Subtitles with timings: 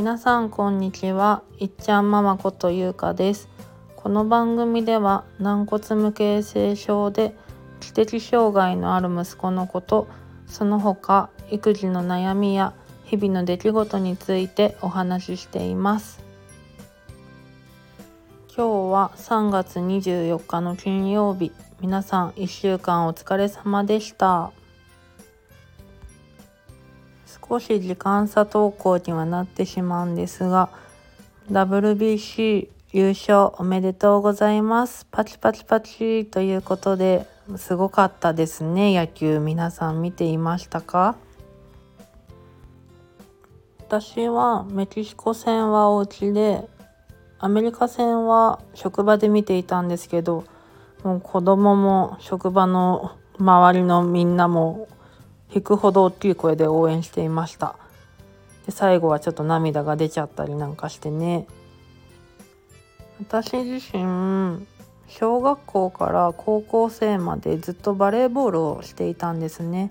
[0.00, 1.42] 皆さんこんにちは。
[1.58, 3.50] いっちゃんママことゆうかです。
[3.96, 7.34] この番組では軟骨無形成症で
[7.80, 10.08] 知的障害のある息子のこと
[10.46, 12.72] その他育児の悩みや
[13.04, 16.24] 日々の出来事についてお話ししています。
[18.56, 21.52] 今日は3月24日の金曜日。
[21.82, 24.50] 皆さん1週間お疲れ様でした。
[27.50, 30.70] 少し時間差投稿にはなってしまうんですが
[31.50, 35.04] WBC 優勝おめでとうございます。
[35.10, 38.96] パチパチパチということですごかったですね。
[38.96, 41.16] 野球皆さん見ていましたか？
[43.80, 46.68] 私はメキシコ戦はお家で
[47.40, 50.44] アメリカ戦は職場で見ていたんですけど
[51.02, 54.86] もう子供も職場の周りのみんなも
[55.52, 57.76] 引くほど大きい声で応援していました。
[58.66, 61.46] で最後はちょっと涙が出ちゃったりなんかしてね。
[63.20, 64.66] 私自身
[65.08, 69.90] 小学校から高校生までずっとバレーボールをしていたんですね。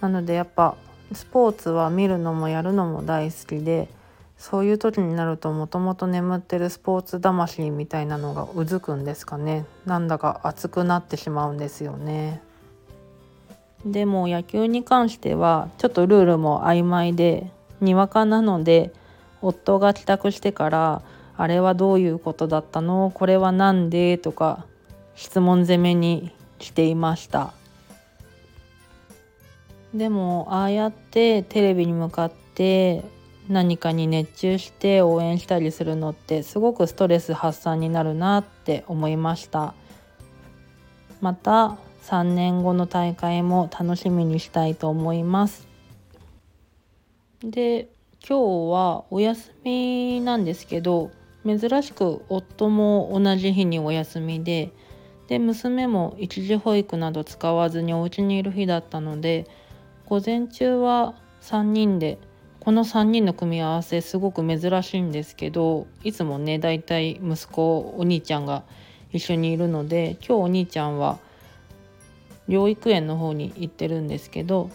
[0.00, 0.76] なのでやっぱ
[1.12, 3.88] スポーツは見るのもやるのも大好きで
[4.38, 9.66] そういう時になるともともと眠ってるスポーツ魂みたいなのがうずくんですかね。
[9.86, 12.42] なんだか熱くなってしまうんですよね。
[13.84, 17.50] でも野球に関してはちょっとルールも曖昧で
[17.80, 18.92] にわかなので
[19.40, 21.02] 夫が帰宅してから
[21.36, 23.10] 「あれはどういうことだったの？
[23.14, 24.66] これは何で?」とか
[25.14, 27.54] 質問攻めにしていました。
[29.94, 33.02] でもああやってテレビに向かって
[33.48, 39.74] 何かに熱中して応援したりするのってすごくストレス発散になるなって思いました。
[41.20, 45.66] また3年後の大会も楽しみにしたいと思います。
[47.42, 47.88] で
[48.26, 51.10] 今日はお休みなんですけど
[51.46, 54.70] 珍しく夫も同じ日にお休みで
[55.28, 59.46] で娘も一時保育など使わずにお家にいる日だったので
[60.06, 62.18] 午前中は3人で
[62.58, 68.64] この3人の組み合わせすごく珍しいんですけどいつもねだいたい息子お兄ちゃんが
[69.12, 71.18] 一緒にいるので今日お兄ちゃんは
[72.50, 74.70] 療育園の方に行ってるんですけど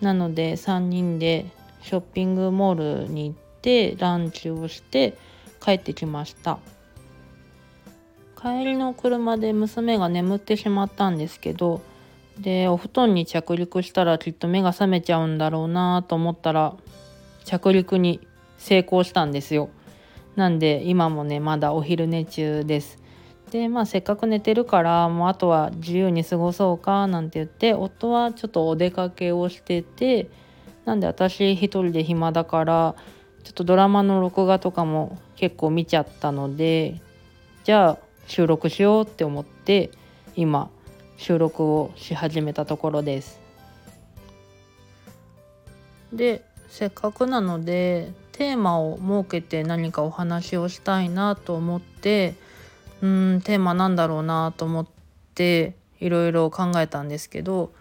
[0.00, 1.46] なので3人で
[1.82, 5.18] ショッピングモールに行ってランチをして
[5.62, 6.58] 帰ってきました。
[8.40, 11.80] 帰りの車で娘が眠ってしまったんですけど
[12.38, 16.74] でお布団に着陸したらきっと目が覚めちゃうんだろうなと思ったら
[17.44, 18.20] 着陸に
[18.58, 19.70] 成功したんですよ。
[20.36, 23.02] なんで今もねまだお昼寝中です。
[23.50, 30.28] でまあせっかく寝てるからもうあとは自由に過ごそうかなんて言って夫はちょっとお出かけをしてて
[30.84, 32.94] なんで私一人で暇だから
[33.44, 37.00] ちょっとドラマの録画とかも結構見ちゃったので
[37.64, 39.90] じゃあ収録しようって思って
[40.34, 40.70] 今
[41.16, 43.40] 収録をし始めたところです。
[46.12, 52.34] でせっかくなのでテーマを設けて何かお話をしたいなと思って
[53.02, 54.86] うんテーマなんだろうなと思っ
[55.34, 57.72] ていろいろ考えたんですけど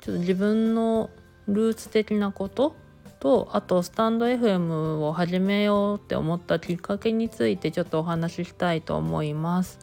[0.00, 1.10] ちょっと自分の
[1.48, 2.74] ルーツ的なこと
[3.20, 9.78] とあとスタンド FM を始めようって思ったきっかけについてちょっとお話ししたいと思います。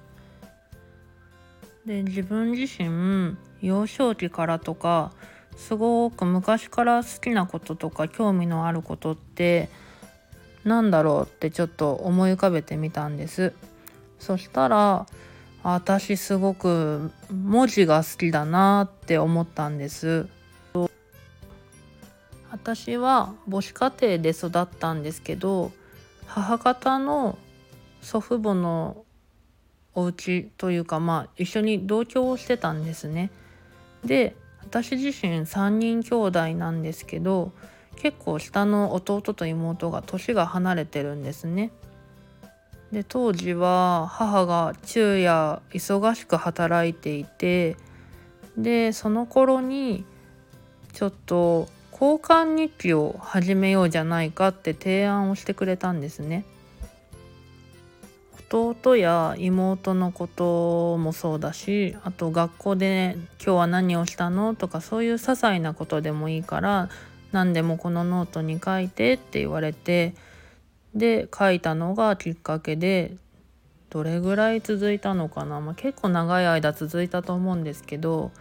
[1.86, 5.12] で自分自身幼少期からとか
[5.56, 9.70] すごく昔から好きなこととか興味のあることって
[10.64, 13.54] 何だろうってちょっと思い浮かべてみたんです。
[14.22, 15.08] そしたら
[15.64, 20.28] 私すごく文字が好きだなって思ったんです。
[22.52, 25.72] 私は母子家庭で育ったんですけど
[26.28, 27.38] 母方の
[28.02, 29.06] 祖父母の
[29.96, 33.32] お家というかまあ一緒に同居をしてたんですね。
[34.06, 37.54] で私自身3人兄弟なんですけど
[37.96, 41.72] 結構下の弟と妹が年が離れてるんですね。
[42.92, 47.78] で当時は母が昼夜忙しく働いていて
[48.58, 50.04] でその頃に
[50.94, 56.46] ちょっと交換日記を始めようじゃないかって提案をしてくれたんですね。
[58.54, 66.90] 弟や妹のこともそうだしあと学校で、ね「今日は何をしたの?」とかそういう些細なことでもいいから
[67.32, 70.16] 何でもこのノートに書いてって言われて
[70.96, 73.16] で書いたのがきっかけで
[73.90, 78.32] どれぐらい続いたのかな、まあ、結構長い間続いたと思うんですけど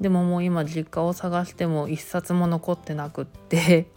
[0.00, 3.86] でももう今実家を探しても一冊も残ってなくって。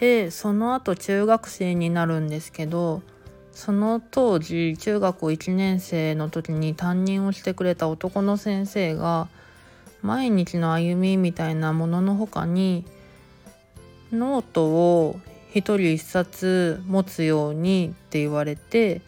[0.00, 3.02] でその後中学生になるんですけど
[3.50, 9.26] その当時中学校1年生の時に担任をしてくれた男の先生が
[10.00, 12.84] 毎日の歩みみたいなものの他に
[14.12, 15.18] ノートを
[15.54, 19.00] 一人一冊持つようにって言われて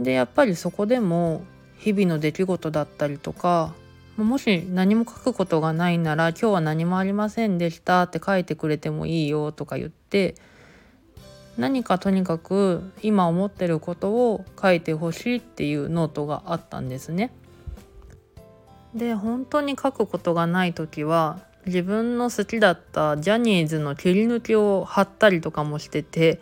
[0.00, 1.44] でやっぱりそこでも
[1.76, 3.74] 日々の出来事だったりとか
[4.16, 10.36] もし何も書くことがないなら今日は何もありませんでしたって書いてくれてもいいよとか言って
[11.58, 17.30] 何かとにかく今思ってることを書いてほしいっていうノートがあったんですね。
[18.94, 26.40] で本当に書くことがない時は自分の好きだったジャニーズの切り抜きを貼ったりとかもしてて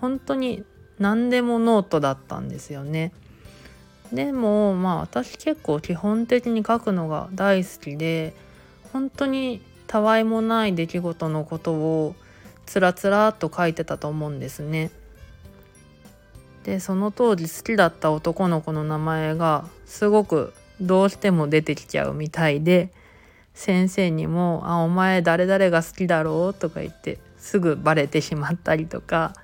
[0.00, 0.64] 本当に
[0.98, 3.12] 何でもノートだったんですよね。
[4.12, 8.34] でもまあ私結構基本的に書くのが大好きで
[8.92, 12.14] 本当にたわいもない出来事のことを
[12.66, 14.90] つらつらっと書いてたと思うんですね。
[16.64, 22.90] でその当時好きだった男の子の名前がすごくどうしても出てきちゃうみたいで
[23.54, 29.34] 先生にも「あお前誰々が好きだろう?」とか言ってすぐバレてしまったりとか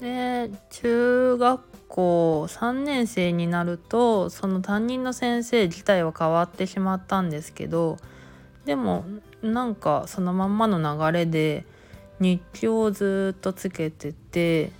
[0.00, 7.98] で中学校3年生になるとその担任の先生自体は変わってしまったんですけど
[8.64, 9.04] でも
[9.42, 11.64] なんかそのまんまの流れで
[12.20, 14.72] 日記をずっとつけてて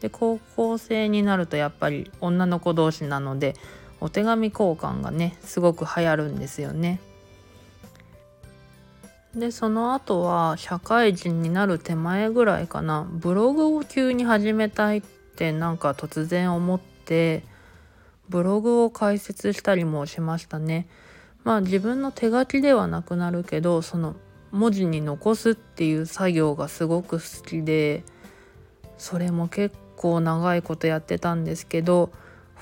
[0.00, 3.54] で高校生になるとやっぱり女の子同士なので
[4.00, 7.00] お手紙交換がねすごく流行るんですよね。
[9.34, 17.44] でその後は社会人になる手前ぐらいかなブログを急に始めたいってなんか突然思って
[18.28, 20.88] ブログを開設したりもしましたね。
[21.44, 24.16] まあ自分の手書きではなくなるけどその
[24.50, 28.02] 文字に残すっていう作業がすごく好きで
[28.98, 32.10] それも結構長いことやってたんですけど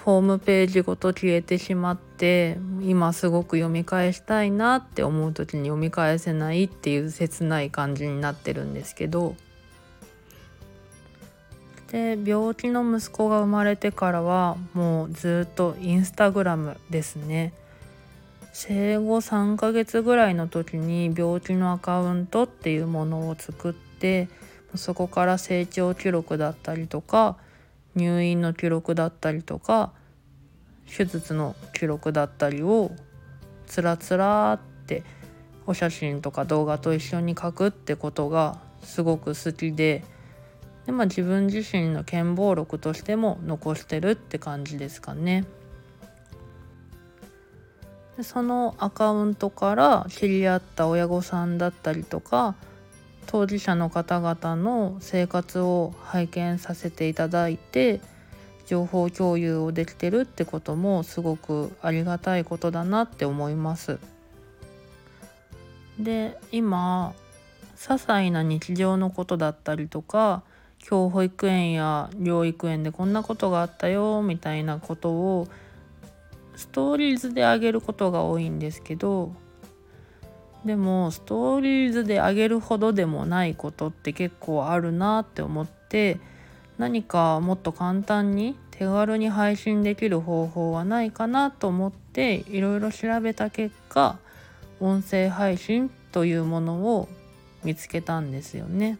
[0.08, 9.36] ホームページごと消えてしまって今すごく読み返したいなって思う時に読み返せないっていう切ない感じになってるんですけど。
[11.92, 17.52] で病気の息子が生まれてからはもうずっとインスタグラムですね。
[18.54, 24.30] 生後3ヶ月ぐらいの時に病気のアカウントっていうものを作って
[24.74, 27.36] そこから成長記録だったりとか
[27.98, 29.92] 入院の記録だったりとか
[30.86, 32.92] 手術の記録だったりを
[33.66, 35.02] つらつらって
[35.66, 40.02] お写真とか動画と一緒に書くってことがすごく好きで
[40.86, 45.44] で、まあ、自分自身の健忘録としても残してるって感じですかね。
[48.16, 52.54] でそのアカウントから知り合った親御さんだったりとか
[53.30, 58.00] 当事者の方々の生活を拝見させていただいて
[58.66, 63.98] 情報共有をできてるってこともすごくありがたいことだなって思います。
[66.00, 67.12] で今
[67.76, 70.42] 些細な日常のことだったりとか
[70.88, 75.48] 今日保育園や療育園でこんなことがあったよみたいなことを
[76.56, 79.32] ストーリーズであげることが多いんですけど
[80.64, 86.20] でもストーリーズであげるほどでもないことって結構あるなって思って
[86.78, 94.18] 何かもっと簡単に手軽に配信できる方法はないかなと思っていろいろ調べた結果
[94.80, 97.08] 音声配信というものを
[97.64, 98.98] 見つけたんですよね。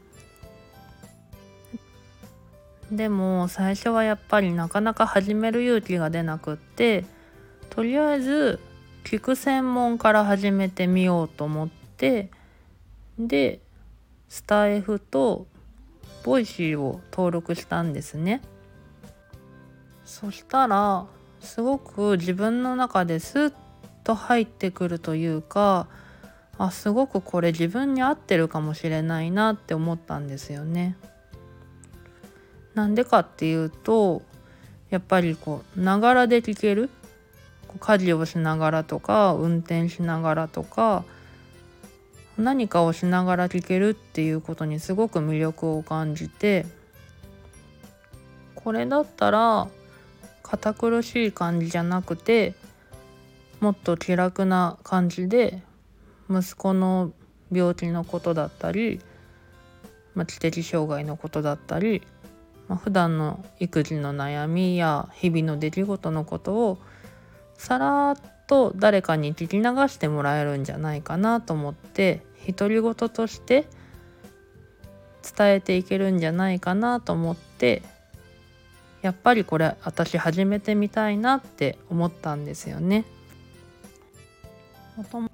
[2.90, 7.04] でも最初はやっぱりなかなか始める勇気が出なくって
[7.70, 8.60] とりあえず
[9.10, 12.28] 聞く専門から始めてみようと思って
[13.18, 13.58] で
[14.28, 15.46] スタエフと
[16.24, 18.42] Voicy を登録したんですね
[20.04, 21.06] そしたら
[21.40, 23.52] すごく自分の中ですっ
[24.04, 25.88] と入ってくるというか
[26.58, 30.98] あすごくこれ自分に合ってるかもしれないなって思ったんですよね。
[32.74, 34.20] なんでかっていうと
[34.90, 36.90] やっぱりこうながらで聞ける
[37.80, 41.04] 家事をしながらとか運転しながらとか
[42.38, 46.66] 何かをしながら聞けるっていうことにすごく魅力を感じて
[48.54, 49.68] これだったら
[50.42, 52.54] 堅苦しい感じじゃなくて
[53.60, 55.62] もっと気楽な感じで
[56.30, 57.12] 息子の
[57.50, 59.00] 病気のことだったり、
[60.14, 62.02] まあ、知的障害のことだったり、
[62.68, 66.78] まあ、普段の育児の悩みや日々の出来事のことを
[67.58, 73.66] さらっと誰かに聞き流してもらえるんじゃないかなと思って独り言として
[75.36, 77.82] 伝えていけるんじゃないかなと思って
[79.02, 83.04] やっぱりこれ私始めてみたいなって思ったんですよね。
[84.96, 85.30] もとも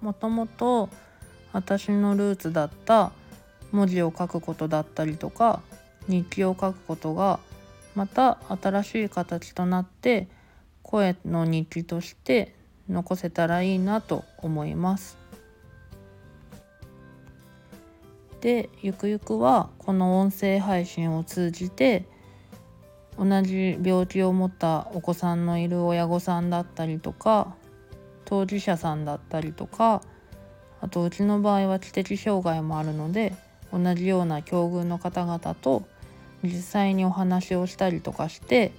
[0.00, 0.88] もともと
[1.52, 3.12] 私のルーツだった
[3.72, 5.62] 文字を書くことだったりとか
[6.06, 7.40] 日記を書くことが
[7.94, 10.28] また新しい形となって
[10.86, 12.54] 声の日記として
[12.88, 15.18] 残せたらいいなと思います。
[18.40, 22.04] でゆくゆくはこの音声配信を通じて
[23.18, 27.56] 同じ病気を持ったお子さんのいる親御さんだったりとか
[28.24, 30.02] 当事者さんだったりとか
[30.80, 33.34] あとうちの場合は知的障害もあるので
[33.72, 35.82] 同じような境遇の方々と
[36.44, 38.70] 実際にお話をしたりとかして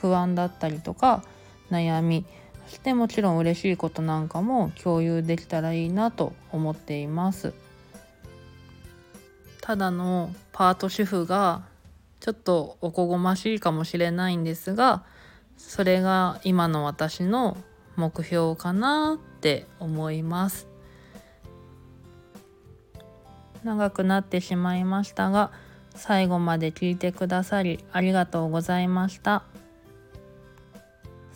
[0.00, 1.22] 不安だったりとか
[1.70, 2.24] 悩み
[2.66, 7.54] そしてもちろん嬉しいことなんかも共有できたらいいなと思っています。
[9.62, 11.62] ただのパート主婦が
[12.20, 15.04] ちょっとおこがましいかもしれないんですが
[15.58, 17.56] それが今の私の
[17.96, 20.68] 目標かなって思います。
[23.64, 25.50] 長くなってしまいましたが
[25.94, 29.42] 最後まで聞いてくださりありがとうございました。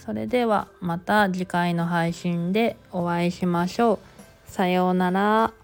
[0.04, 4.00] それではまた次回の配信でお会いしましょ
[4.48, 4.50] う。
[4.50, 5.61] さようなら。